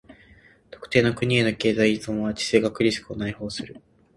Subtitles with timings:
[0.71, 3.79] 特定の国への経済依存は地政学リスクを内包する。